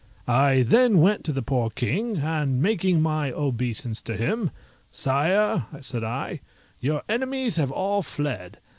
I 0.27 0.63
then 0.63 0.97
went 0.97 1.23
to 1.25 1.31
the 1.31 1.43
poor 1.43 1.69
king, 1.69 2.17
and 2.21 2.59
making 2.59 3.03
my 3.03 3.31
obeisance 3.31 4.01
to 4.01 4.17
him 4.17 4.49
"Sire," 4.89 5.67
said 5.79 6.03
I, 6.03 6.41
"your 6.79 7.03
enemies 7.07 7.57
have 7.57 7.69
all 7.69 8.01
fled. 8.01 8.57